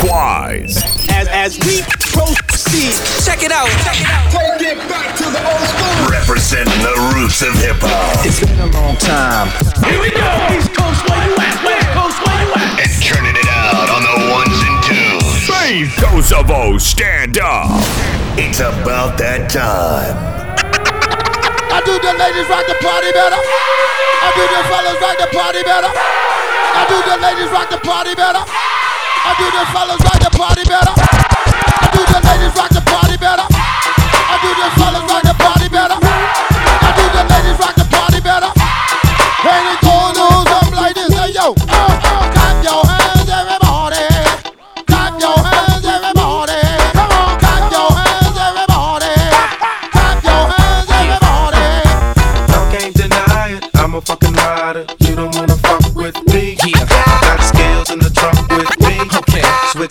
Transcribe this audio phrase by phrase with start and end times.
[0.00, 0.80] Wise.
[1.12, 3.68] As, as we proceed, check it out.
[3.84, 4.32] Check it out.
[4.32, 6.10] Take it back to the old school.
[6.10, 8.24] Representing the roots of hip hop.
[8.24, 9.52] It's been a long time.
[9.84, 10.26] Here we go.
[10.50, 11.56] East Coast, where you at?
[11.60, 12.82] West Coast, where you at?
[12.82, 15.44] And turning it out on the ones and twos.
[15.44, 17.70] Faith Kosovo, stand up.
[18.40, 20.16] It's about that time.
[21.68, 23.38] I do the ladies rock the party better.
[23.38, 25.92] I do the fellas rock the party better.
[25.92, 28.44] I do the ladies rock the party better.
[29.24, 30.94] I do the fellas rock the party better.
[30.94, 33.46] I do the ladies rock the party better.
[33.46, 35.98] I do the fellas rock the party better.
[36.02, 38.50] I do the ladies rock the party better.
[39.72, 39.91] It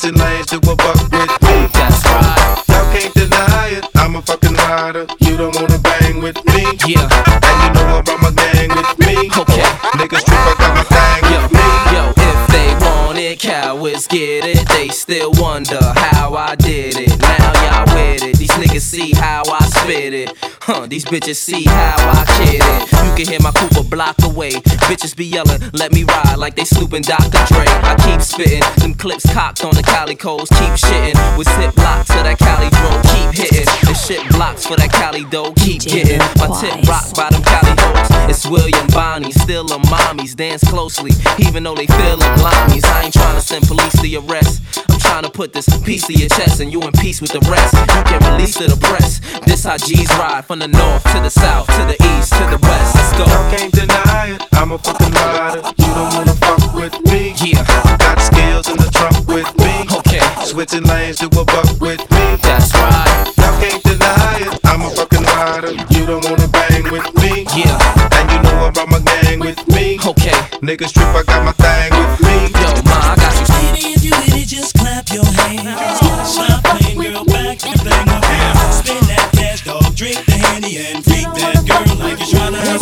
[0.01, 1.67] Switching lanes to a buck with me.
[1.73, 2.63] That's right.
[2.69, 3.85] Y'all can't deny it.
[3.95, 5.05] I'm a fucking rider.
[5.19, 6.63] You don't wanna bang with me.
[6.87, 7.05] Yeah.
[7.05, 9.29] And you know I brought my gang with me.
[9.29, 9.61] Okay.
[10.01, 11.67] Niggas strip, I got my thing Yo, with me.
[11.93, 14.67] yo, if they want it, cowards get it.
[14.69, 17.19] They still wonder how I did it.
[17.19, 18.37] Now y'all with it.
[18.39, 20.50] These niggas see how I spit it.
[20.63, 22.91] Huh, these bitches see how I kid it.
[22.91, 24.51] You can hear my coupe a block away.
[24.85, 27.43] Bitches be yelling, let me ride like they snooping Dr.
[27.49, 27.65] Dre.
[27.65, 30.51] I keep spitting, them clips cocked on the Cali coast.
[30.51, 33.10] Keep shitting with zip blocks to that Cali dro.
[33.21, 35.53] Keep hitting, the shit blocks for that Cali dough.
[35.61, 38.09] Keep getting my tip rocked by them Cali hoes.
[38.25, 40.35] It's William Bonney, still a mommies.
[40.35, 42.83] Dance closely, even though they feel them limeys.
[42.85, 44.61] I ain't trying to send police to your rest.
[44.89, 47.41] I'm trying to put this piece to your chest and you in peace with the
[47.45, 47.73] rest.
[47.77, 49.21] You can release to the press.
[49.45, 52.57] This how G's ride from the north to the south, to the east, to the
[52.57, 52.95] west.
[52.95, 53.25] Let's go.
[53.29, 54.41] Y'all can't deny it.
[54.53, 55.61] I'm a fucking rider.
[55.77, 57.35] You don't wanna fuck with me.
[57.37, 57.61] Yeah.
[57.69, 59.85] I Got skills in the trunk with me.
[59.97, 60.10] Okay.
[60.43, 62.37] Switching lanes to a buck with me.
[62.41, 63.33] That's right.
[63.37, 64.59] Y'all can't deny it.
[64.65, 65.71] I'm a fucking rider.
[65.71, 67.45] You don't wanna bang with me.
[67.55, 67.77] Yeah.
[68.17, 69.97] And you know I brought my gang with me.
[70.03, 70.35] Okay.
[70.59, 72.51] Niggas trip, I got my thing with me.
[72.59, 73.45] Yo, ma, I got you.
[73.55, 75.99] Lady, if you with it, just clap your hands.
[76.27, 78.73] Stop playing, girl, back that thing up.
[78.73, 82.80] Spin that cash, dog, drink the Henny and freak that girl like you're trying to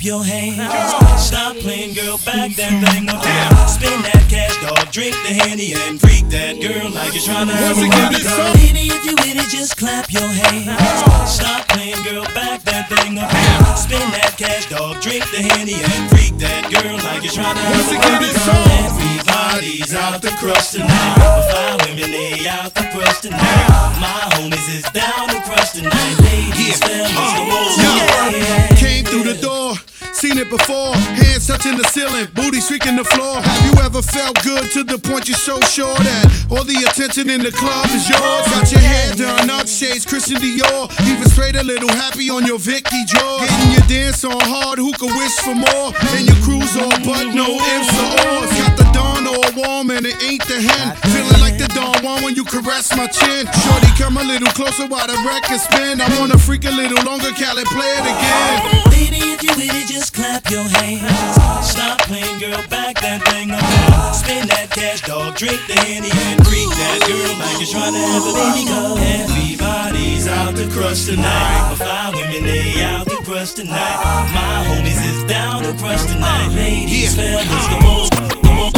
[0.00, 1.22] clap your hands.
[1.22, 3.68] Stop playing, girl, back that thing up.
[3.68, 7.54] Spin that cash, dog, drink the Henny and freak that girl like you're trying to
[7.54, 8.12] have a good
[8.56, 10.68] Baby, if you with it, just clap your hands.
[11.28, 13.30] Stop playing, girl, back that thing up.
[13.76, 17.62] Spin that cash, dog, drink the Henny and freak that girl like you're trying to
[17.62, 18.20] have a good
[19.60, 21.14] Everybody's out the crush tonight.
[21.20, 24.00] The fly women, they out the crush tonight.
[24.00, 26.16] My homies is down to crush tonight.
[26.24, 28.32] Ladies, fellas, come on.
[28.32, 28.74] Yeah.
[28.76, 29.59] Came through the door,
[30.20, 30.92] seen it before.
[31.16, 33.40] Hands touching the ceiling, booty streaking the floor.
[33.40, 37.32] Have you ever felt good to the point you're so sure that all the attention
[37.32, 38.44] in the club is yours?
[38.52, 40.92] Got your hair done up, shades Christian Dior.
[41.08, 43.40] Even straight a little happy on your Vicky jaw.
[43.40, 45.88] Getting your dance on hard, who could wish for more?
[46.12, 48.52] And your cruise all but no ifs or ors.
[48.60, 51.00] Got the dawn all warm and it ain't the hen.
[51.16, 53.48] Feeling like the dawn one when you caress my chin.
[53.48, 55.96] Shorty, come a little closer while the record spin.
[55.96, 59.09] I wanna freak a little longer, Cali, play it again.
[59.42, 61.08] You it, just clap your hands.
[61.64, 64.14] Stop playing, girl, back that thing up.
[64.14, 68.04] Spin that cash, dog, drink the Henny and freak that girl like you're trying to
[68.04, 69.00] have a baby go.
[69.00, 71.70] Everybody's out to crush tonight.
[71.72, 73.96] The fly women, they out to crush tonight.
[74.36, 76.52] My homies is down to crush tonight.
[76.52, 78.10] Ladies, fellas, come on,
[78.44, 78.70] come on.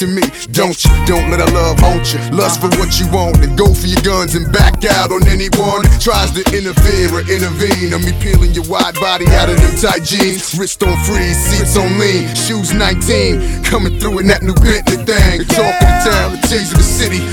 [0.00, 0.22] To me,
[0.52, 0.90] don't you?
[1.06, 2.20] Don't let her love haunt you.
[2.30, 5.82] Lust for what you want and go for your guns and back out on anyone
[5.88, 7.94] that tries to interfere or intervene.
[7.96, 10.52] On me peeling your wide body out of them tight jeans.
[10.58, 13.64] Wrist on freeze, seats on lean, shoes 19.
[13.64, 15.40] Coming through in that new Bentley thing.
[15.40, 17.25] The talk the town, the tease of the city.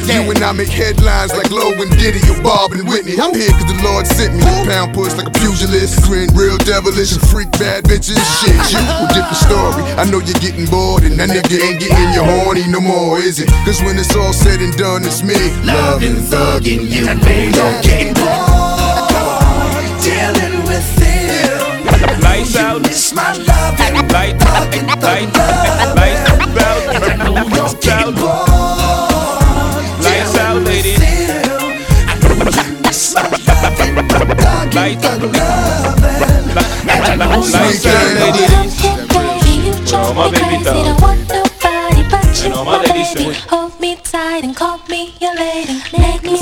[0.43, 3.15] You and I make headlines like Low and Diddy or Bob and Whitney.
[3.15, 4.43] I'm here cause the Lord sent me.
[4.67, 6.03] Pound push like a pugilist.
[6.03, 8.19] Grin real devilish and freak bad bitches.
[8.43, 9.87] Shit, you a different story.
[9.95, 13.39] I know you're getting bored and that nigga ain't getting you horny no more, is
[13.39, 13.47] it?
[13.63, 15.39] Cause when it's all said and done, it's me.
[15.63, 17.07] Loving, thugging you.
[17.07, 19.15] Don't get bored.
[20.03, 22.19] Dealing with him.
[22.19, 22.81] Lights out.
[22.83, 25.95] Miss my love and Light, light, light, out.
[25.95, 26.27] Lights
[26.59, 28.11] out.
[28.11, 28.82] Lights
[34.73, 35.21] Lights out.
[37.51, 38.73] Lights out, ladies.
[39.93, 40.83] Oh, my baby doll.
[40.83, 42.45] Don't want nobody but you.
[42.45, 43.33] And all my ladies say.
[43.49, 45.79] Hold me tight and call me your lady.
[45.95, 46.37] Make me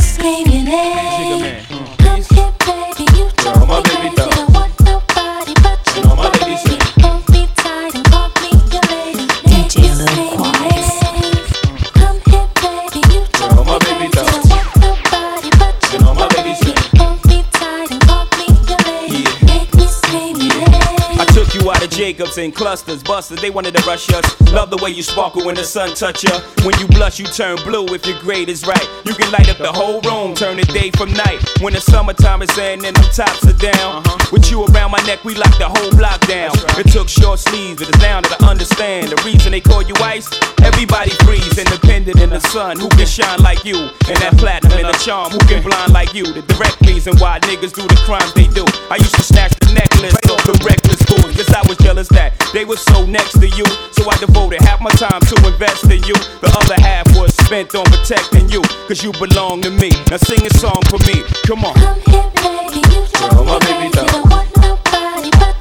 [22.21, 23.41] In clusters, busters.
[23.41, 24.39] They wanted to rush us.
[24.51, 26.31] Love the way you sparkle when the sun touch you.
[26.63, 27.85] When you blush, you turn blue.
[27.87, 30.91] If your grade is right, you can light up the whole room, turn the day
[30.91, 31.50] from night.
[31.61, 34.33] When the summertime is in and the tops are down, uh-huh.
[34.33, 36.57] with you around my neck, we lock the whole block down.
[36.81, 39.93] It took short sleeves, but it's now that I understand the reason they call you
[40.01, 40.25] ice.
[40.65, 42.81] Everybody freeze, independent in the sun.
[42.81, 43.77] Who can shine like you?
[44.09, 45.29] And that platinum and the charm.
[45.29, 46.25] Who can blind like you?
[46.25, 48.65] The direct reason why niggas do the crimes they do.
[48.89, 51.29] I used to snatch the necklace off the reckless fools.
[51.37, 53.69] Guess I was jealous that they were so next to you.
[53.93, 56.17] So I devoted half my time to invest in you.
[56.41, 58.65] The other half was spent on protecting you.
[58.89, 59.93] Cause you belong to me.
[60.09, 61.21] Now sing a song for me.
[61.51, 61.73] Come on.
[61.73, 62.79] Come here, baby.
[62.79, 65.60] You baby don't want nobody but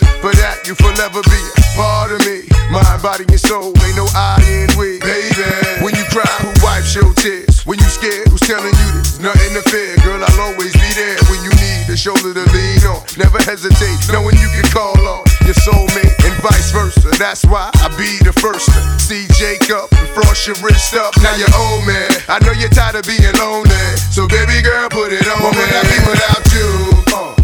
[0.00, 0.20] pleasure.
[0.20, 2.44] For that, you forever be a part of me.
[2.70, 3.72] Mind, body, and soul.
[3.86, 4.98] Ain't no I in we.
[5.00, 5.46] Baby.
[5.80, 7.64] When you cry, who wipes your tears?
[7.64, 9.18] When you scared, who's telling you this?
[9.20, 9.96] Nothing to fear.
[10.02, 13.02] Girl, I'll always be there when you need a shoulder to lean on.
[13.16, 17.10] Never hesitate, knowing you can call on your soulmate and vice versa.
[17.18, 21.14] That's why I be the first to see Jacob and frost your wrist up.
[21.22, 22.10] Now you're old man.
[22.28, 23.86] I know you're tired of being lonely.
[24.10, 25.38] So baby girl, put it on.
[25.42, 26.68] What would I be without you?
[27.14, 27.34] Uh,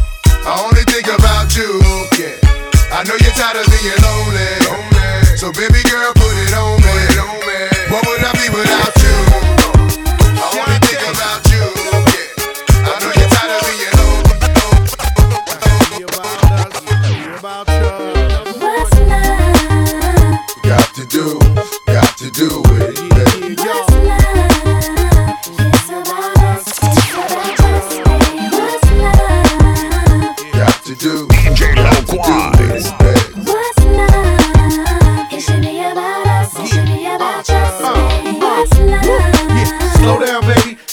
[0.47, 1.79] I only think about you.
[2.19, 2.42] Yeah.
[3.03, 4.47] I know you're tired of being lonely.
[4.71, 5.37] lonely.
[5.37, 7.03] So baby girl, put it on me.
[7.91, 9.02] What would I be without you?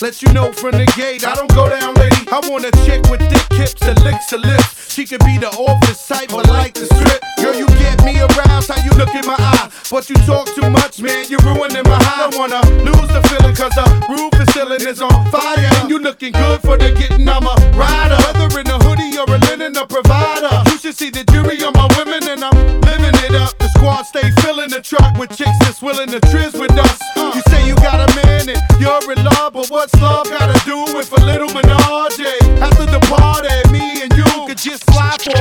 [0.02, 1.28] Let you know from the gate.
[1.28, 2.24] I don't go down, lady.
[2.32, 4.94] I want a chick with thick hips and licks her lips.
[4.94, 7.20] She could be the office type, but like the strip.
[7.36, 8.72] Girl, you get me aroused.
[8.72, 9.68] How you look in my eye.
[9.92, 11.28] But you talk too much, man.
[11.28, 12.32] You're ruining my high.
[12.32, 15.68] I wanna lose the feeling, cause the roof is ceiling is on fire.
[15.84, 17.28] And you looking good for the getting.
[17.28, 18.16] I'm a rider.
[18.24, 20.64] Whether in a hoodie or a linen, a provider.
[20.72, 22.56] You should see the jury on my women, and I'm
[22.88, 23.52] living it up.
[23.60, 26.99] The squad stay filling the truck with chicks that's willing to trizz with us.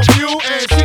[0.05, 0.78] For and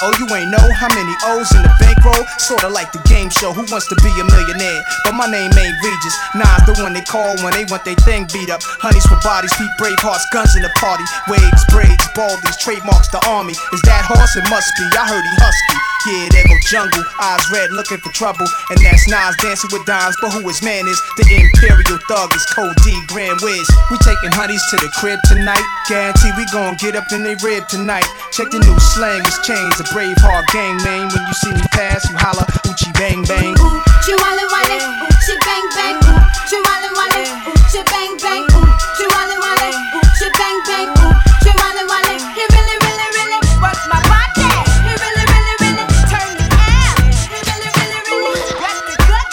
[0.00, 2.22] Oh, you ain't know how many O's in the bankroll?
[2.38, 4.82] Sorta like the game show, Who Wants to Be a Millionaire?
[5.02, 6.14] But my name ain't Regis.
[6.38, 8.62] Nah, the one they call when they want their thing beat up.
[8.78, 11.02] Honeys for bodies, feet brave hearts, guns in the party.
[11.26, 13.58] Waves, braids, baldies, trademarks the army.
[13.74, 14.38] Is that horse?
[14.38, 14.86] It must be.
[14.94, 15.78] I heard he husky.
[16.06, 18.46] Yeah, there go jungle, eyes red, looking for trouble.
[18.70, 21.02] And that's Nas dancing with dimes, but who his man is?
[21.18, 23.66] The Imperial Thug is Code D, Grand Wiz.
[23.90, 25.64] We taking honeys to the crib tonight.
[25.90, 28.06] Guarantee we gon' get up in they rib tonight.
[28.30, 29.87] Check the new slang, it's changed.
[29.88, 31.08] A brave heart gang name.
[31.08, 33.54] When you see me pass, you holla, Uchi bang bang.
[33.56, 38.68] Ooh, chihuahua wale, ooh, she bang bang, ooh, chihuahua wale, ooh, she bang bang, ooh,
[38.96, 42.14] chihuahua wale, ooh, she bang bang, ooh, chihuahua wale.
[42.36, 44.48] He really, really, really works my body.
[44.84, 46.98] He really, really, really turn me out.
[47.28, 49.26] He really, really, really works the good.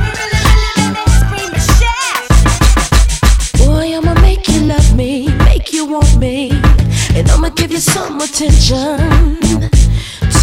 [0.00, 2.30] He really, really, really scream and shout.
[3.58, 6.50] Boy, I'ma make you love me, make you want me,
[7.14, 9.70] and I'ma give you some attention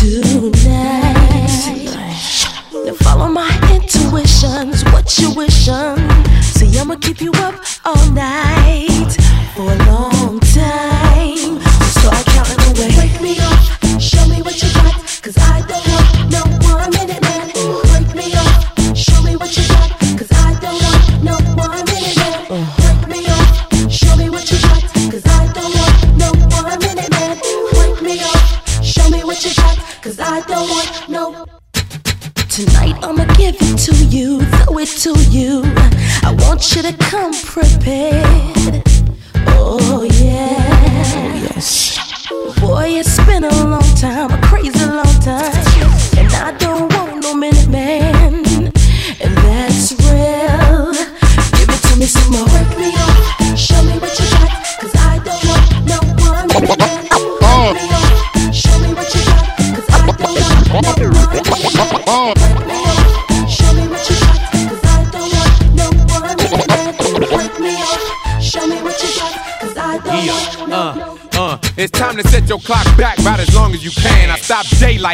[0.08, 1.76] tonight.
[2.86, 5.98] Now follow my intuitions, what you wishing?
[6.42, 9.18] See, I'ma keep you up all night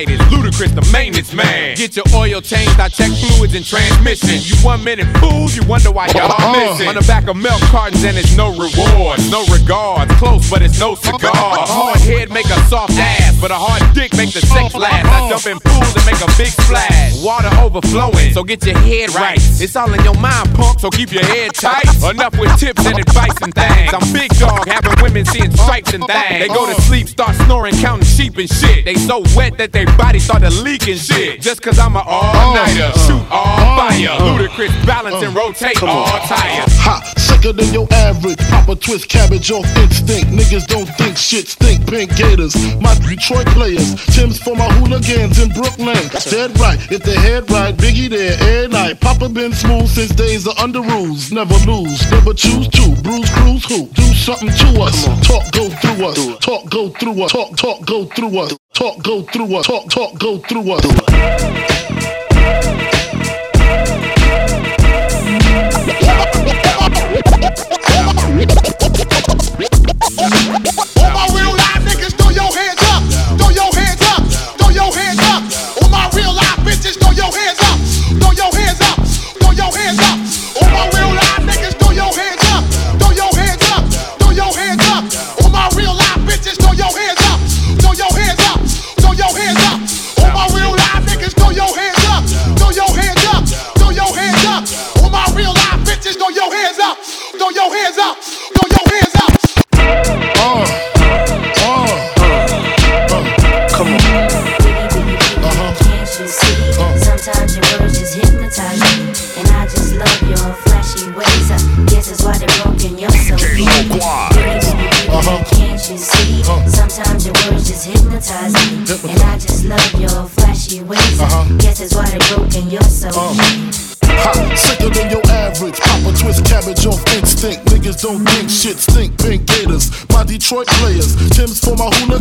[0.05, 1.75] daylight, Ludacris, the maintenance man.
[1.75, 4.39] Get your oil changed, I check fluids and transmission.
[4.41, 6.71] You one minute fools, you wonder why y'all uh-huh.
[6.71, 6.87] missing.
[6.87, 10.13] On the back of milk cartons and it's no reward, no regards.
[10.15, 11.21] Close, but it's no cigar.
[11.23, 11.65] A uh-huh.
[11.65, 14.79] hard head make a soft ass, but a hard dick make the sex uh-huh.
[14.79, 15.03] last.
[15.03, 17.19] I jump in pools and make a big splash.
[17.19, 19.35] Water overflowing, so get your head right.
[19.59, 21.83] It's all in your mind, punk, so keep your head tight.
[22.07, 23.91] Enough with tips and advice and things.
[23.91, 26.39] I'm big dog, having women seeing stripes and things.
[26.39, 28.85] They go to sleep, start snoring, counting sheep and shit.
[28.85, 31.41] They so wet that their body started leaking shit.
[31.41, 34.15] Just cause I'm an all-nighter, oh, shoot all oh, fire.
[34.23, 36.72] Ludacris balance and oh, rotate all tires.
[37.43, 38.37] Ha, than your average.
[38.49, 40.31] Papa twist cabbage off instinct.
[40.31, 41.85] Niggas don't think shit stink.
[41.87, 43.95] Pink Gators, my Detroit players.
[44.15, 45.99] Tim's for my hooligans in Brooklyn.
[46.29, 48.99] Dead right, if the head right, Biggie there every night.
[49.01, 51.31] Papa been smooth since days of Underoos.
[51.31, 52.95] Never lose, never choose to.
[53.01, 53.87] Bruise, cruise, who?
[53.87, 55.03] Do something to us.
[55.27, 56.37] Talk, go through us.
[56.39, 57.31] Talk, go through us.
[57.31, 58.57] Talk, talk, go through us.
[58.73, 59.67] Talk, go through us.
[59.67, 62.12] Talk, talk, go through us.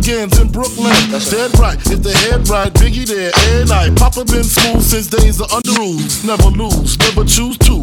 [0.03, 0.93] Hooligans in Brooklyn.
[1.29, 3.97] Dead right, if the head right, Biggie there every night.
[3.97, 6.25] Papa been smooth since days of Underoos.
[6.25, 7.82] Never lose, never choose to.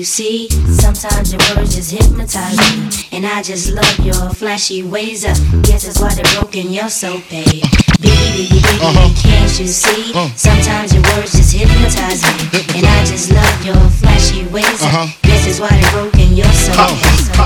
[0.00, 0.48] You see?
[0.80, 2.88] Sometimes your words just hypnotize me.
[3.12, 5.26] And I just love your flashy ways.
[5.26, 7.60] I guess that's why they're broken, you're so paid.
[8.00, 9.12] Biggie, biggie, biggie, uh-huh.
[9.20, 10.12] can't you see?
[10.14, 10.30] Uh.
[10.36, 12.64] Sometimes your words just hypnotize me.
[12.78, 14.64] And I just love your flashy ways.
[14.80, 15.06] I uh-huh.
[15.20, 17.36] guess that's why they're broken, you're so paid.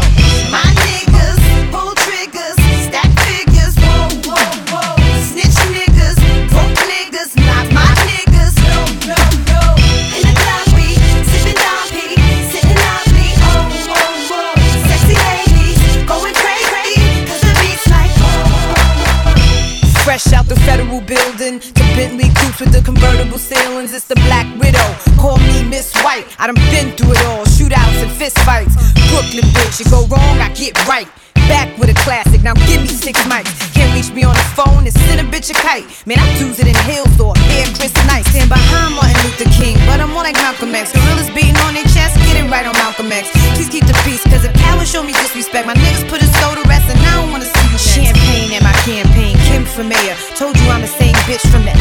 [0.52, 1.33] My niggas
[22.60, 23.92] With the convertible ceilings.
[23.92, 24.86] It's the Black Widow.
[25.18, 26.22] Call me Miss White.
[26.38, 27.42] I done been through it all.
[27.42, 28.78] Shootouts and fist fights.
[29.10, 31.10] Brooklyn bitch, you go wrong, I get right.
[31.50, 32.46] Back with a classic.
[32.46, 33.50] Now give me six mics.
[33.74, 35.82] Can't reach me on the phone and send a bitch a kite.
[36.06, 38.22] Man, I do it in Hills or here Chris Knight.
[38.30, 40.94] Stand behind Martin Luther King, but I'm more like Malcolm X.
[40.94, 43.34] Gorillas beating on their chest, get it right on Malcolm X.
[43.58, 46.54] Please keep the peace, cause if power show me disrespect, my niggas put his soul
[46.70, 47.78] rest, and I don't wanna see you.
[47.82, 50.16] Champagne in my campaign, Kim for mayor.
[50.38, 51.74] Told you I'm the same bitch from the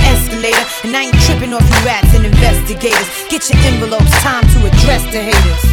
[0.44, 3.08] escalator, and I ain't tripping off you rats and investigators.
[3.30, 5.73] Get your envelopes, time to address the haters.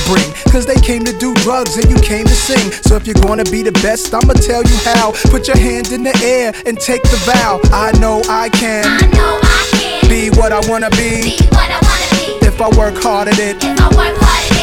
[0.07, 0.31] bring.
[0.51, 2.71] Cause they came to do drugs and you came to sing.
[2.83, 5.11] So if you're gonna be the best, I'ma tell you how.
[5.29, 7.59] Put your hand in the air and take the vow.
[7.71, 8.83] I know I can.
[10.09, 11.37] Be what I wanna be.
[12.43, 13.63] If I work hard at it,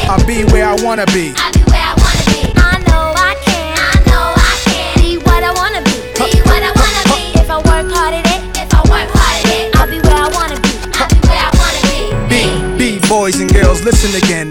[0.08, 1.32] I'll be where I wanna be.
[1.36, 1.50] I
[2.86, 5.92] know I can, I know I can be what I wanna be.
[6.32, 7.32] Be what I wanna be.
[7.40, 10.20] If I work hard at it, if I work hard at it, I'll be where
[10.20, 10.68] I wanna be.
[10.94, 12.12] I'll be where I wanna be.
[12.28, 14.50] B, B, boys and girls, listen again.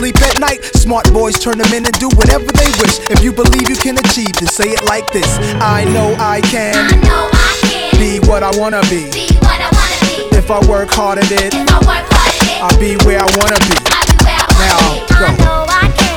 [0.00, 0.64] sleep at night.
[0.64, 2.96] Smart boys turn them in and do whatever they wish.
[3.12, 5.28] If you believe you can achieve then say it like this.
[5.60, 6.88] I know I can.
[8.00, 9.12] Be what I wanna be.
[10.32, 11.52] If I work hard at it,
[12.64, 13.76] I'll be where I wanna be.
[14.56, 14.80] Now
[15.20, 15.60] go.
[16.00, 16.09] Here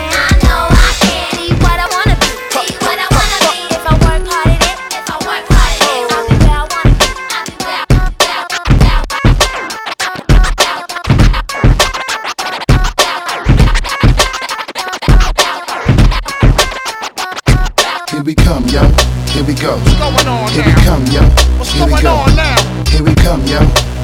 [19.63, 19.79] go.
[19.79, 20.75] What's going on Here now?
[20.75, 21.21] we come, yo.
[21.55, 22.15] What's Here we going go.
[22.27, 22.59] on now?
[22.91, 23.59] Here we come, yo.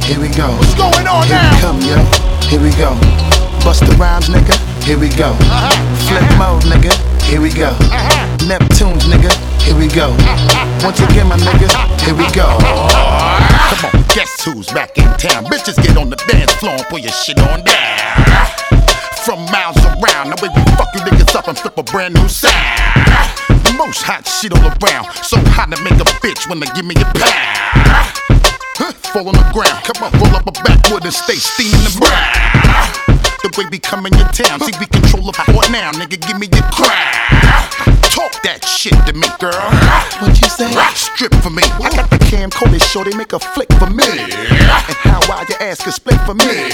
[0.07, 0.47] Here we go.
[0.55, 1.51] What's going on Here now?
[1.51, 1.97] we come, yo.
[2.47, 2.95] Here we go.
[3.59, 4.55] Busta Rhymes, nigga.
[4.87, 5.35] here we go.
[6.07, 6.95] Flip mode, nigga,
[7.27, 7.75] here we go.
[8.47, 9.29] Neptunes, nigga,
[9.61, 10.15] here we go.
[10.81, 11.67] Once again, my nigga,
[12.01, 12.47] here we go.
[12.57, 15.43] Come on, guess who's back in town?
[15.45, 18.47] Bitches get on the dance floor and put your shit on down.
[19.25, 22.29] From miles around, the way we fuck you niggas up and flip a brand new
[22.29, 22.98] sound.
[23.79, 26.95] Most hot shit all around, so hot to make a bitch when they give me
[26.99, 28.19] a pound.
[29.07, 33.18] Fall on the ground, come on, roll up a backwood and stay steaming the brown.
[33.41, 36.37] The way we come in your town, see we control the boy now, nigga, give
[36.37, 37.39] me your crown.
[38.11, 39.55] Talk that shit to me, girl.
[40.19, 40.67] What you say?
[40.91, 41.63] Strip for me.
[41.79, 44.03] I got the camcorder, they make a flick for me.
[44.03, 46.67] And how wild your ass can split for me.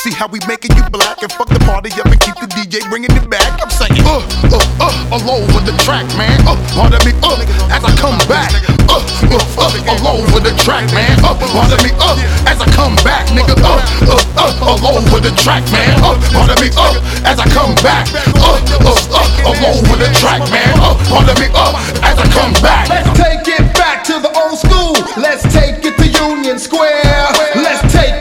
[0.00, 2.80] See how we making you black and fuck the party up and keep the DJ
[2.88, 3.60] bringing it back.
[3.60, 6.40] I'm saying, uh, uh, uh, all over the track, man.
[6.48, 7.36] Uh, pardon me, uh,
[7.68, 8.48] as I come back.
[8.88, 11.20] Uh, uh, uh, all over the track, man.
[11.20, 12.16] Uh, pardon me, uh,
[12.48, 13.52] as I come back, nigga.
[13.60, 13.76] Uh,
[14.08, 15.98] uh, uh, all over the track, man.
[15.98, 18.06] Uh, pardon me, uh, as I come back.
[18.38, 20.78] Uh, uh, uh, all over the track, man.
[20.78, 21.74] Uh, pardon me, uh,
[22.06, 22.88] as I come back.
[22.88, 24.94] Let's take it back to the old school.
[25.18, 27.34] Let's take it to Union Square.
[27.56, 28.19] Let's take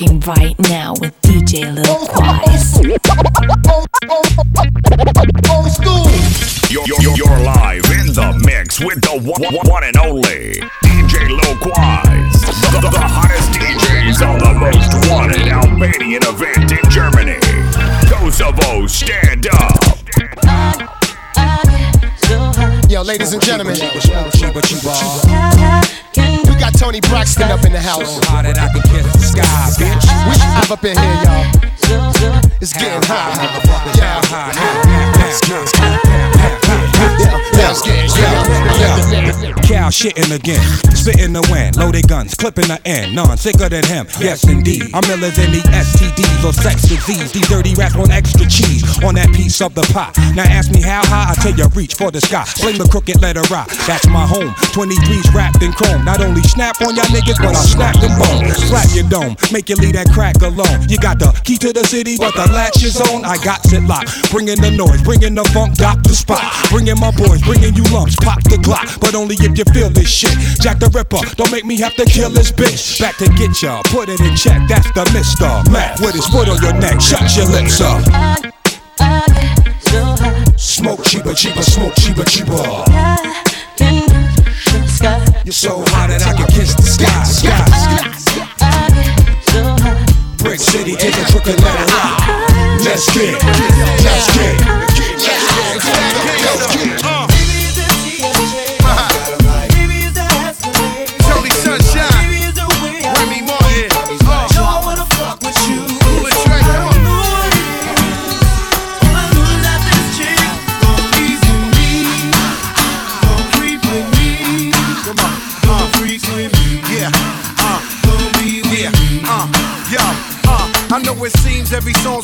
[0.00, 2.78] rocking right now with DJ Lil Quas.
[5.50, 6.06] Old school.
[6.70, 11.50] You're, you're, you're live in the mix with the one, one and only DJ Lil.
[11.60, 17.40] The, the, the hottest DJs on the most wanted Albanian event in Germany.
[18.08, 19.89] Kosovo, stand up.
[23.00, 23.80] Yo, ladies and gentlemen, we
[26.60, 28.20] got Tony Braxton up in the house.
[28.28, 30.04] That I can kiss the sky, bitch.
[30.28, 31.48] We live up in here, y'all.
[32.60, 33.40] It's getting hot.
[33.96, 34.20] Yeah.
[37.56, 38.50] Let's get yeah.
[39.64, 40.60] Cow shitting again,
[40.92, 44.06] spitting the wind, loaded guns, clipping the end, none sicker than him.
[44.18, 44.90] Yes, indeed.
[44.92, 47.30] I'm iller than the STDs or sex disease.
[47.32, 50.10] These dirty rats want extra cheese on that piece of the pie.
[50.34, 52.44] Now ask me how high, I tell you reach for the sky.
[52.44, 54.50] Fling the crooked letter rock, that's my home.
[54.74, 56.04] 23s wrapped in chrome.
[56.04, 58.58] Not only snap on y'all niggas, but I'll snap them bones.
[58.66, 60.88] Slap your dome, make you leave that crack alone.
[60.90, 63.24] You got the key to the city, but the latch is on.
[63.24, 64.30] I got it locked.
[64.30, 66.42] Bringing the noise, bringing the funk, got the spot.
[66.68, 68.90] Bringing my boys, bringing you lumps, pop the clock.
[69.00, 70.34] But only if you feel this shit.
[70.60, 73.00] Jack the Ripper, don't make me have to kill this bitch.
[73.00, 74.66] Back to get ya, put it in check.
[74.68, 77.00] That's the Mister Mac with his foot on your neck.
[77.00, 78.02] Shut your lips up.
[78.10, 78.59] Uh,
[80.80, 82.56] Smoke cheaper, cheaper, smoke cheaper, cheaper.
[85.44, 87.68] You're so hot that I can kiss the sky, sky,
[88.16, 88.46] sky.
[90.38, 92.24] Brick City, take a crooked letter rock.
[92.82, 93.36] Let's get,
[94.00, 94.56] let's get,
[96.40, 97.00] let's get.
[97.00, 97.09] Tony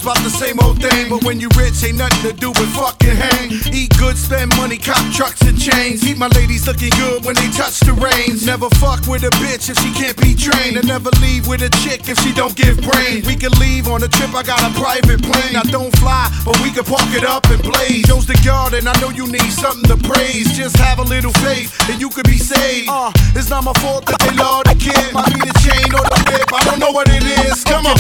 [0.07, 3.19] about the same old thing, but when you rich, ain't nothing to do but fucking
[3.19, 3.51] hang.
[3.75, 5.99] Eat good, spend money, cop trucks and chains.
[5.99, 8.47] Keep my ladies looking good when they touch the reins.
[8.47, 11.71] Never fuck with a bitch if she can't be trained, and never leave with a
[11.83, 13.27] chick if she don't give brain.
[13.27, 15.59] We can leave on a trip, I got a private plane.
[15.59, 18.07] I don't fly, but we can park it up and blaze.
[18.07, 20.55] Joe's the yard, and I know you need something to praise.
[20.55, 22.87] Just have a little faith, and you could be saved.
[22.87, 25.11] Uh, it's not my fault that they love the kid.
[25.11, 27.65] Might be the chain or the whip, I don't know what it is.
[27.65, 27.99] Come on.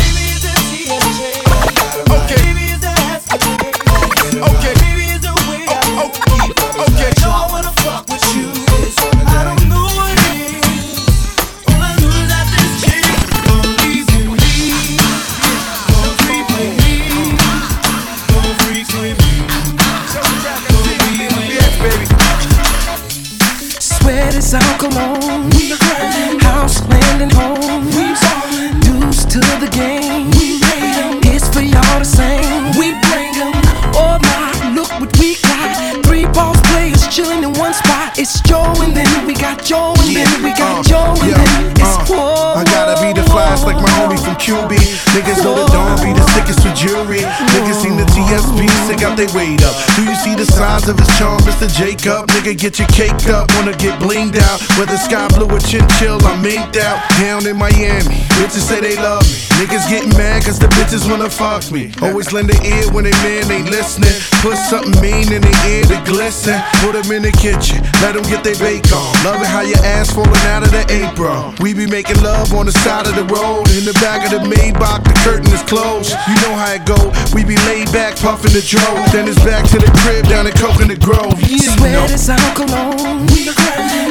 [49.16, 49.74] They weight up.
[49.96, 51.66] Do you see the signs of his charm, Mr.
[51.72, 52.28] Jacob?
[52.36, 54.60] Nigga, get your caked up, wanna get blinged out.
[54.76, 57.00] Whether sky blue or chinchill, I'm minked out.
[57.18, 59.46] Down in Miami, bitches say they love me.
[59.56, 61.90] Niggas getting mad cause the bitches wanna fuck me.
[62.02, 64.12] Always lend an ear when they man ain't listening.
[64.44, 66.60] Put something mean in their ear to glisten.
[66.84, 69.08] Put them in the kitchen, let them get their bake on.
[69.24, 71.56] Love it how your ass falling out of the apron.
[71.64, 73.64] We be making love on the side of the road.
[73.72, 76.12] In the back of the Maybach, the curtain is closed.
[76.28, 77.00] You know how it go.
[77.32, 79.05] We be laid back, puffing the dro.
[79.12, 81.40] Then it's back to the crib down in Coconut Grove.
[81.48, 83.26] You Sweat is our cologne.
[83.28, 83.46] We.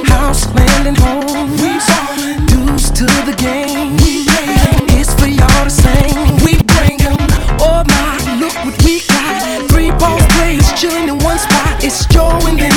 [0.10, 1.52] House, land, and home.
[1.62, 2.46] We ballin'.
[2.46, 3.96] Dues to the game.
[3.98, 6.16] We made It's for y'all the same.
[6.44, 7.18] We bring bring 'em.
[7.62, 9.70] Oh my, look what we got.
[9.70, 11.84] Three ball players chillin' in one spot.
[11.84, 12.75] It's Joe and then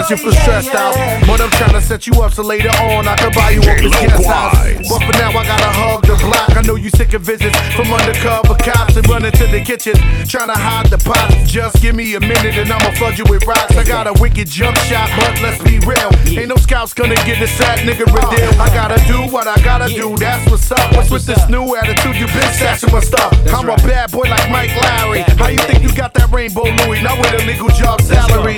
[0.00, 0.94] I know at times you feel stressed out,
[1.26, 3.76] but I'm trying to set you up so later on I can buy you up
[3.76, 4.88] this guest house.
[4.88, 6.56] But for now I gotta hug the block.
[6.56, 10.48] I know you sick of visits from undercover cops and running to the kitchen, trying
[10.48, 11.50] to hide the pots.
[11.50, 13.76] Just give me a minute and I'ma flood you with rocks.
[13.76, 16.10] I got a wicked jump shot, but let's be real.
[16.32, 18.52] Ain't no scouts gonna get this sad nigga real deal.
[18.60, 20.16] I gotta do what I gotta do.
[20.16, 20.96] That's what's up.
[20.96, 22.16] What's with this new attitude?
[22.16, 23.36] You been stashing my stuff.
[23.52, 25.28] I'm a bad boy like Mike Lowrey.
[25.36, 27.02] How you think you got that rainbow Louis?
[27.02, 28.56] Not with a legal job salary.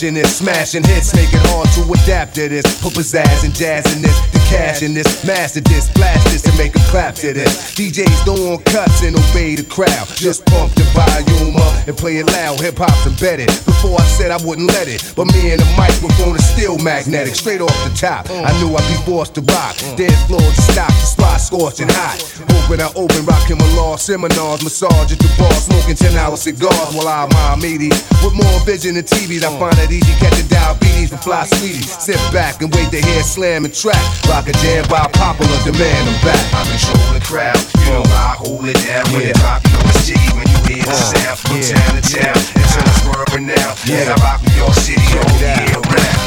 [0.00, 2.64] Fashion and smashing hits, make it hard to adapt to this.
[2.80, 6.74] Put pizzazz and jazz in this, cash in this, master this, blast this, and make
[6.74, 7.74] a clap to this.
[7.78, 10.06] DJs don't want cuts and obey the crowd.
[10.18, 12.60] Just pump the volume up and play it loud.
[12.60, 13.48] Hip hop's embedded.
[13.64, 17.34] Before I said I wouldn't let it, but me and the microphone is still magnetic,
[17.34, 18.28] straight off the top.
[18.28, 19.78] I knew I'd be forced to rock.
[19.96, 22.18] Dance floor to stop, the spot scorching hot.
[22.58, 26.90] Open, I open, rocking my law seminars, massage at the bar, smoking 10 hour cigars
[26.92, 27.90] while I my meaty.
[28.22, 31.86] With more vision than TVs, I find it easy catching diabetes and fly sweetie.
[31.86, 34.02] Sit back and wait to hear slam and track.
[34.40, 36.40] Rock a jam by popular demand, I'm back.
[36.54, 39.04] I control the crowd, you know I hold it down.
[39.12, 41.38] When it pop, you know it's jiggy when you hear the uh, sound.
[41.44, 43.76] From town to town, until it's swerving now.
[43.84, 46.24] Yeah, I rock with your city all year round.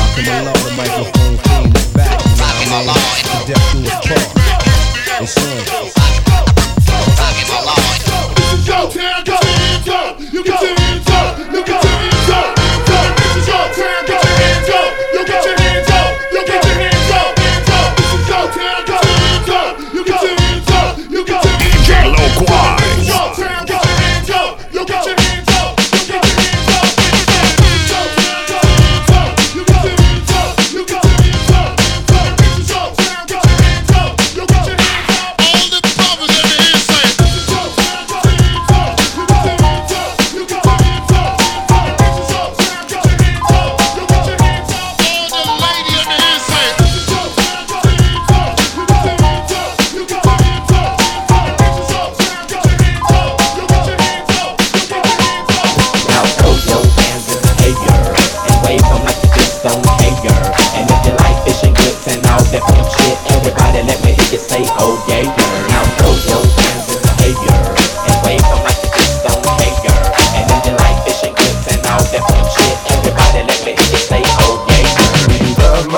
[0.00, 1.15] Rockin' my law,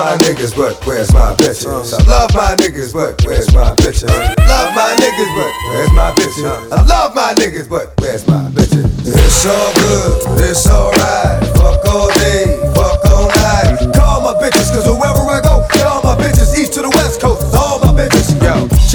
[0.08, 1.92] my niggas, but where's my bitches?
[1.92, 4.08] I love my niggas, but where's my bitches?
[4.08, 6.72] Love my niggas, but where's my bitches?
[6.72, 8.88] I love my niggas, but where's my bitches?
[9.04, 11.44] It's all good, it's alright.
[11.60, 13.92] Fuck all day, fuck all night.
[13.92, 17.37] Call my bitches, cause wherever I go, all my bitches, east to the west coast,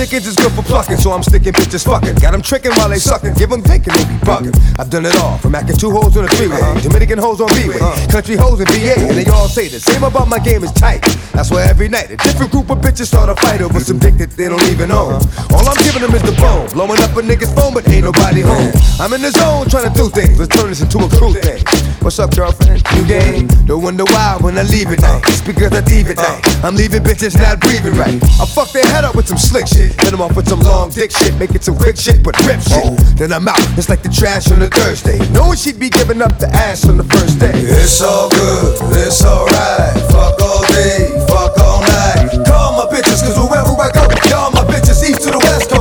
[0.04, 2.16] chickens is good for plucking, so I'm sticking bitches fucking.
[2.16, 4.52] Got them tricking while they sucking, give them thinking they be bugging.
[4.78, 7.28] I've done it all, from acting two hoes on the freeway, Dominican uh-huh.
[7.28, 8.12] hoes on B-way, uh-huh.
[8.12, 11.00] country hoes in VA, and they all say the same about my game is tight.
[11.32, 14.16] That's why every night a different group of bitches start a fight over some dick
[14.18, 15.13] that they don't even own.
[15.13, 15.56] Uh-huh.
[15.56, 18.42] All I'm giving them is the bone, blowing up a nigga's phone, but ain't nobody
[18.42, 18.72] home.
[19.00, 21.63] I'm in the zone trying to do things, let's turn this into a crew thing.
[22.04, 22.84] What's up, girlfriend?
[23.00, 23.48] You game?
[23.63, 25.24] Don't wonder why when I leave it now.
[25.24, 26.36] It's because I leave it now.
[26.62, 28.20] I'm leaving bitches not breathing right.
[28.44, 29.96] I fuck their head up with some slick shit.
[29.96, 31.34] Then I'm off with some long dick shit.
[31.39, 32.92] Make it some quick shit, but rip shit.
[33.16, 33.63] Then I'm out.
[33.80, 35.18] It's like the trash on a Thursday.
[35.32, 37.56] Knowing she'd be giving up the ass on the first day.
[37.56, 38.84] It's all good.
[39.00, 39.96] It's alright.
[40.12, 41.08] Fuck all day.
[41.32, 42.36] Fuck all night.
[42.44, 45.00] Call my bitches, cause wherever I go, y'all my bitches.
[45.08, 45.73] East to the west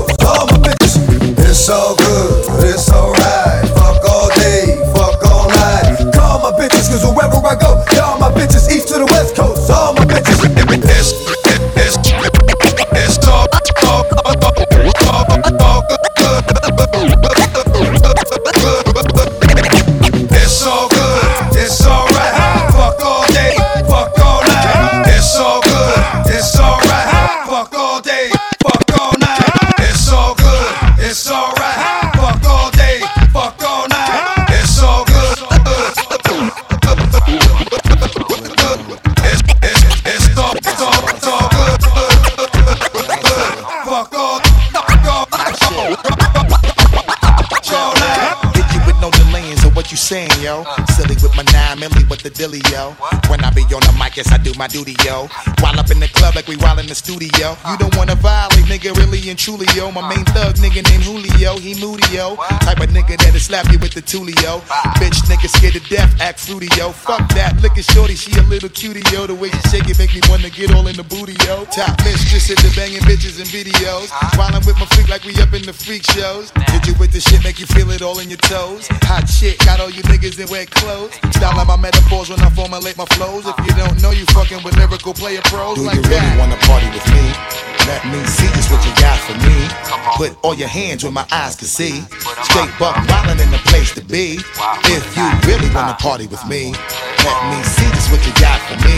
[54.57, 55.29] my duty, yo.
[55.61, 57.57] While up in the club like we while in the studio.
[57.69, 59.93] You don't wanna violate, nigga, really and truly, yo.
[59.93, 62.37] My main thug nigga named Julio, he moody, yo.
[62.65, 64.65] Type of nigga that'll slap you with the tulio.
[64.97, 66.91] Bitch, nigga scared to death, act fruity, yo.
[66.91, 69.27] Fuck that, look at shorty, she a little cutie, yo.
[69.27, 71.65] The way she shake it make me wanna get all in the booty, yo.
[71.69, 74.09] Top mistress at the banging bitches and videos.
[74.39, 76.51] While I'm with my freak like we up in the freak shows.
[76.73, 78.89] Hit you with the shit, make you feel it all in your toes.
[79.05, 81.13] Hot shit, got all you niggas in wet clothes.
[81.37, 83.45] Style of my metaphors when I formulate my flows.
[83.45, 86.41] If you don't know, you fucking with lyrical player pros Do like you really that.
[86.41, 87.52] wanna party with me?
[87.93, 89.69] Let me see just what you got for me.
[90.17, 92.01] Put all your hands where my eyes can see.
[92.49, 94.41] Straight buck wildin' in the place to be.
[94.89, 96.73] If you really wanna party with me,
[97.21, 98.97] let me see just what you got for me.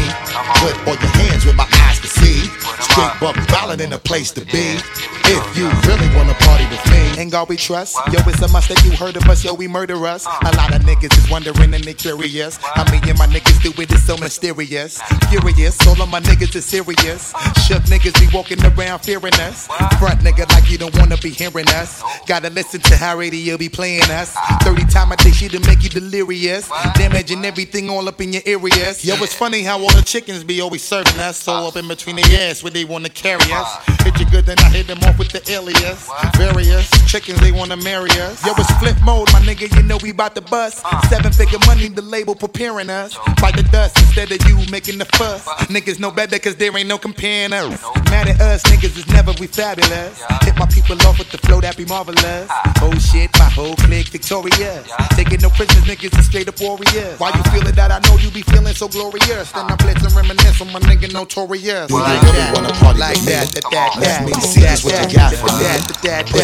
[0.62, 2.46] Put all your hands where my eyes can see.
[2.86, 4.78] Straight buck wildin' in the place to be.
[5.26, 7.96] If you really wanna party with me, ain't God we trust.
[8.12, 10.26] Yo, it's a must that you heard of us, yo, we murder us.
[10.26, 12.56] A lot of niggas is wondering and they curious.
[12.56, 15.00] How me and my niggas do it is so mysterious.
[15.30, 17.32] Furious, all of my niggas is serious.
[17.66, 19.66] Shook niggas be walking around fearing us.
[19.98, 22.02] Front nigga like you don't wanna be hearing us.
[22.26, 24.34] Gotta listen to how radio be playing us.
[24.62, 26.70] 30 time I think she to make you delirious.
[26.94, 29.04] Damaging everything all up in your areas.
[29.04, 31.36] Yo, it's funny how all the chickens be always serving us.
[31.36, 33.86] So up in between the ass where they wanna carry us.
[34.02, 36.08] Hit you good, then I hit them off with the alias.
[36.54, 38.44] Various chickens, they wanna marry us.
[38.46, 40.84] Yo, it's Flipmode, my nigga, you know we bout to bust.
[41.08, 43.18] Seven figure money, the label preparing us.
[43.40, 45.44] Bite the dust instead of you making the fuss.
[45.66, 47.82] Niggas know better cause there ain't no comparing us.
[48.08, 50.22] Mad at us, niggas is never we fabulous.
[50.44, 52.46] Hit my people off with the flow that be marvelous.
[52.80, 54.86] Oh shit, my whole clique victorious.
[55.16, 57.18] Taking no prisoners, niggas is straight up warriors.
[57.18, 57.90] Why you feeling that?
[57.90, 59.50] I know you be feeling so glorious.
[59.50, 61.88] Then I blitz and reminisce on my nigga notorious.
[61.88, 63.32] Do you like really that, wanna party like with me?
[63.32, 65.50] that, that, that, Let that, me see that, just what you that, got that, for
[65.50, 65.62] me.
[65.64, 66.43] that, that, Put that,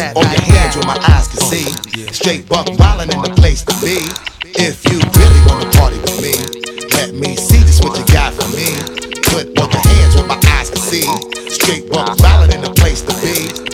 [0.75, 1.65] Where my eyes can see.
[2.11, 3.97] Straight buck wildin' in the place to be.
[4.57, 6.33] If you really wanna party with me,
[6.97, 8.73] let me see just what you got for me.
[9.29, 11.05] Put all your hands where my eyes can see.
[11.49, 13.70] Straight buck wildin' in the place to be.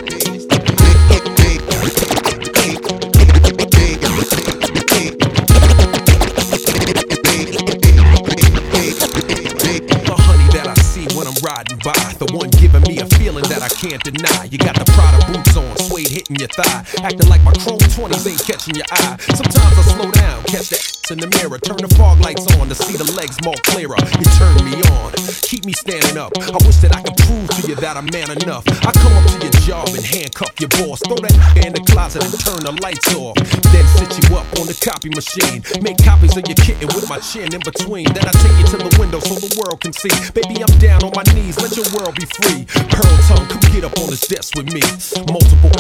[13.78, 14.46] Can't deny.
[14.50, 16.84] You got the Prada boots on, suede hitting your thigh.
[17.04, 19.18] Acting like my chrome 20s ain't catching your eye.
[19.20, 21.58] Sometimes I slow down, catch that in the mirror.
[21.60, 23.96] Turn the fog lights on to see the legs more clearer.
[24.20, 25.16] You turn me on,
[25.46, 26.36] keep me standing up.
[26.36, 28.68] I wish that I could prove to you that I'm man enough.
[28.84, 31.00] I come up to your job and handcuff your boss.
[31.08, 33.36] Throw that in the closet and turn the lights off.
[33.72, 35.64] Then sit you up on the copy machine.
[35.80, 38.12] Make copies of your kitten with my chin in between.
[38.12, 40.12] Then I take you to the window so the world can see.
[40.36, 41.56] Baby, I'm down on my knees.
[41.64, 42.68] Let your world be free.
[42.92, 44.84] Pearl tongue, come get up on this desk with me.
[45.32, 45.72] Multiple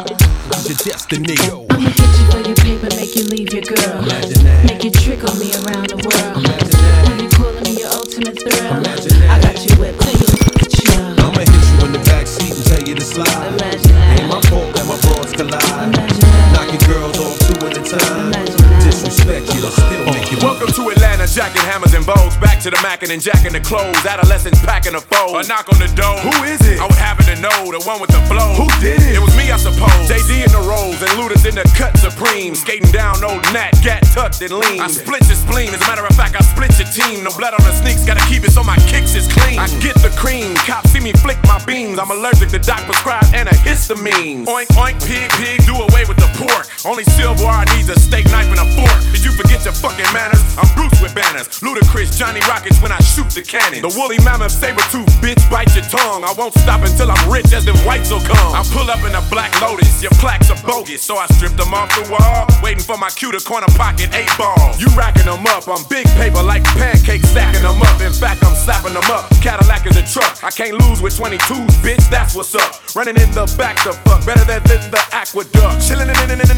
[0.55, 1.35] is your destiny.
[1.35, 4.01] I'ma get you for your paper, make you leave your girl.
[4.63, 6.45] Make you trickle me around the world.
[6.45, 8.85] Have you calling me your ultimate thrill?
[9.25, 11.17] I got you whipped till you chill.
[11.17, 13.57] I'ma hit you in the backseat and tell you to slide.
[14.13, 15.89] Ain't my fault that my broads collide.
[16.53, 18.31] Knocking girls off two at a time.
[18.85, 20.37] Disrespect you, they'll still make you.
[20.37, 22.16] Welcome to Atlanta, jacking hammers and bows, Back
[22.67, 24.03] to the mackin' and jacking the clothes.
[24.03, 25.39] Adolescents packing a foe.
[25.39, 26.19] A knock on the door.
[26.19, 26.79] Who is it?
[26.79, 28.59] I would happen to know the one with the flow.
[28.59, 29.15] Who did it?
[29.15, 30.03] It was me, I suppose.
[30.11, 32.55] JD in the rolls and Luda's in the cut supreme.
[32.55, 34.83] Skating down old Nat, gat tucked and lean.
[34.83, 35.71] I split your spleen.
[35.71, 37.23] As a matter of fact, I split your team.
[37.23, 39.59] No blood on the sneaks, gotta keep it so my kicks is clean.
[39.59, 40.51] I get the cream.
[40.67, 41.99] Cops see me flick my beams.
[41.99, 44.43] I'm allergic to doc prescribed antihistamines.
[44.51, 46.67] Oink, oink, pig, pig, do away with the pork.
[46.83, 48.99] Only silverware I need a steak knife and a fork.
[49.15, 50.43] Did you forget your fucking manners?
[50.59, 51.47] I'm Bruce with banners.
[51.63, 53.85] Ludacris, Johnny Rockets when I shoot the cannon.
[53.85, 56.25] The woolly mammoth saber tooth bitch bite your tongue.
[56.25, 58.49] I won't stop until I'm rich as them whites will come.
[58.49, 60.01] I pull up in a black lotus.
[60.01, 62.49] Your plaques are bogus, so I stripped them off the wall.
[62.65, 64.73] Waiting for my cue to corner pocket eight ball.
[64.81, 65.69] You racking them up.
[65.69, 68.01] I'm big paper like pancakes, stacking them up.
[68.01, 69.29] In fact, I'm slapping them up.
[69.37, 70.41] Cadillac is a truck.
[70.41, 72.09] I can't lose with 22s, bitch.
[72.09, 72.81] That's what's up.
[72.97, 75.85] Running in the back the fuck better than the aqueduct.
[75.85, 76.57] Chilling in in in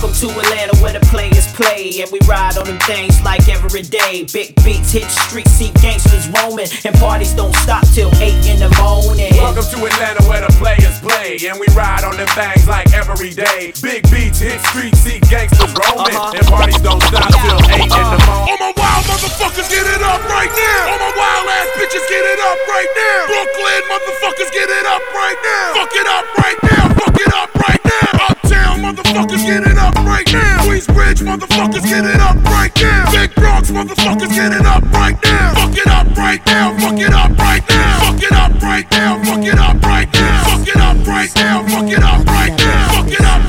[0.00, 2.00] Welcome to Atlanta where the players play.
[2.00, 4.24] And we ride on them things like every day.
[4.32, 6.72] Big beats hit streets, see gangsters roaming.
[6.88, 9.36] And parties don't stop till 8 in the morning.
[9.36, 11.36] Welcome to Atlanta where the players play.
[11.44, 13.76] And we ride on them things like every day.
[13.84, 16.16] Big beats hit streets, see gangsters roaming.
[16.16, 16.32] Uh-huh.
[16.32, 18.24] And parties don't stop till 8 in the uh-huh.
[18.24, 18.56] morning.
[18.56, 20.96] All my wild motherfuckers get it up right now.
[20.96, 23.20] All my wild ass bitches get it up right now.
[23.28, 25.76] Brooklyn motherfuckers get it up right now.
[25.76, 26.84] Fuck it up right now.
[27.04, 28.29] Fuck it up right now.
[28.50, 30.58] Uptown motherfuckers get it up right now.
[30.66, 33.10] Queensbridge motherfuckers get it up right now.
[33.12, 35.54] Big Bronx motherfuckers get it up right now.
[35.54, 36.76] Fuck it up right now.
[36.78, 38.00] Fuck it up right now.
[38.00, 39.22] Fuck it up right now.
[39.22, 40.42] Fuck it up right now.
[40.42, 41.62] Fuck it up right now.
[41.68, 42.88] Fuck it up right now.
[42.90, 43.40] Fuck it up.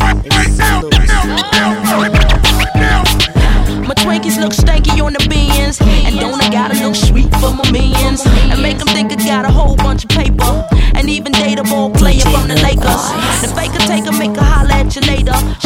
[0.00, 0.22] Right,
[2.74, 3.02] now.
[3.86, 5.80] My Twinkies look stanky on the beans.
[5.80, 8.26] And don't I gotta look sweet for my millions?
[8.26, 10.66] And make them think I got a whole bunch of paper.
[10.94, 11.30] And even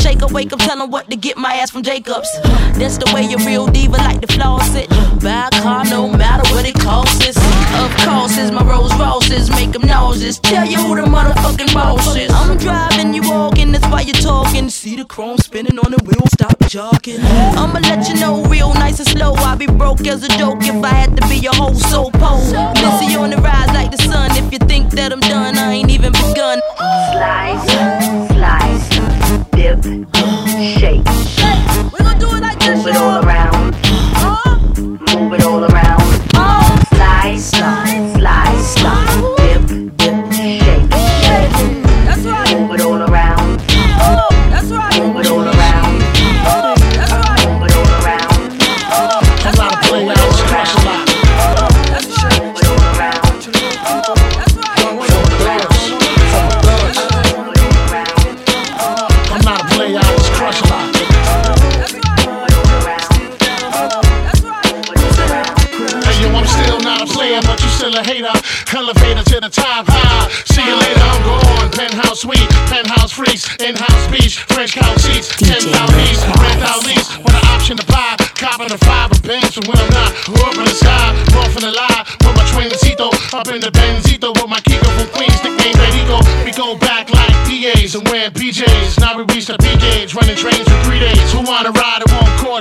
[0.01, 2.29] Shake a wake up, tell 'em what to get my ass from Jacobs.
[2.75, 4.89] That's the way a real diva like to floss it.
[5.23, 7.27] Buy a car no matter what it costs.
[7.27, 7.37] Is.
[7.37, 9.51] Of course, it's my Rolls Royces.
[9.51, 10.39] Make them noses.
[10.39, 12.31] Tell you who the motherfucking boss is.
[12.33, 14.69] I'm driving, you walking, that's why you talking.
[14.71, 17.21] See the chrome spinning on the wheel, stop jogging.
[17.57, 19.35] I'ma let you know real nice and slow.
[19.35, 22.45] I'll be broke as a joke if I had to be your whole soul pole.
[22.83, 24.31] Missy on the rise like the sun.
[24.37, 26.61] If you think that I'm done, I ain't even begun.
[27.13, 28.32] Slice,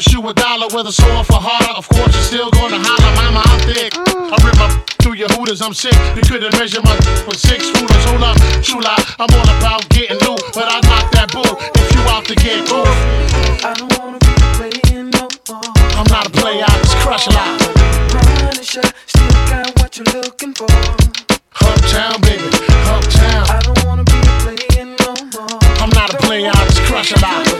[0.02, 0.66] Cost you a dollar.
[0.74, 3.14] Whether sore for harder, of course you're still gonna holler.
[3.22, 3.93] Mama, I'm thick.
[3.93, 4.66] I rip my
[4.97, 5.93] through your hooters, I'm sick.
[6.18, 8.04] You couldn't measure my for six rulers.
[8.10, 8.34] Hold up,
[8.66, 8.97] chula.
[9.22, 12.66] I'm all about getting loot, but I knock that bull if you out to get
[12.66, 12.82] cool.
[13.62, 15.70] I don't wanna be playing no more.
[15.93, 17.62] I'm not a player, I just crush a lot.
[18.10, 20.72] Punisher, still got what you're looking for.
[21.62, 22.49] Uptown, baby,
[22.89, 23.45] uptown.
[23.54, 25.62] I don't wanna be playing no more.
[25.78, 27.51] I'm not a player, I just crush a lot.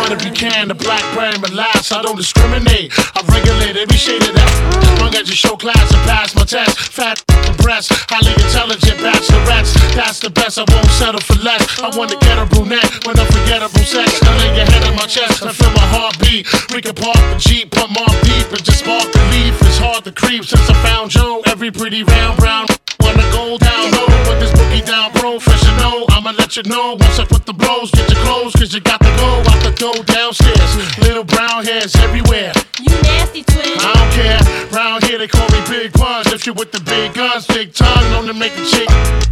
[0.00, 2.92] I love from point of view can, the black brand, but last I don't discriminate.
[2.96, 4.98] I regulate every shade of that.
[5.00, 6.78] Long as you show class and pass my test.
[6.78, 7.22] Fat
[7.60, 9.76] breast, highly intelligent bachelorettes.
[9.94, 11.62] That's the best, I won't settle for less.
[11.80, 14.20] I want to get a brunette with unforgettable sex.
[14.22, 16.48] I lay your head on my chest, I feel my heartbeat.
[16.72, 19.60] We can park the Jeep, put more deep, and just spark the leaf.
[19.68, 21.42] It's hard to creep since I found Joe.
[21.46, 22.66] Every pretty round brown.
[23.02, 26.06] Wanna go down low, put this boogie down professional.
[26.10, 29.00] I'ma let you know once I put the blows, get your clothes, cause you got
[29.00, 30.70] to go out the door downstairs.
[30.98, 32.52] Little brown hairs everywhere.
[32.80, 33.78] You nasty twin.
[33.80, 34.40] I don't care.
[34.72, 36.24] Round here they call me Big Pun.
[36.26, 38.88] If you with the big guns, big tongue, known to make a chick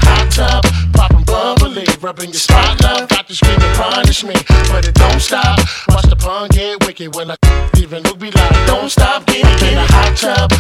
[0.09, 0.63] hot tub,
[0.93, 3.09] popping bubbly, rubbing your spot love.
[3.09, 4.35] Got to scream and punish me,
[4.71, 5.59] but it don't stop.
[5.89, 7.37] Watch the pun get wicked when I
[7.79, 10.53] even look be like don't stop, get it, get in a hot tub,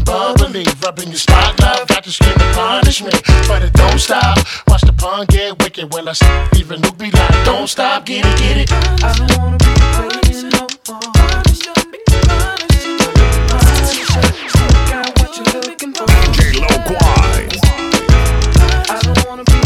[0.00, 3.10] I'm bubbling, rubbing your spotlight, about to scream me,
[3.46, 4.38] but it don't stop.
[4.66, 6.54] Watch the pun get wicked when I stop.
[6.56, 8.72] Even Luke be like, don't stop, get it, get it.
[9.04, 9.66] I don't wanna be
[9.98, 11.00] waiting no more.
[16.32, 17.50] J-Lo Quad.
[18.88, 19.59] I don't wanna be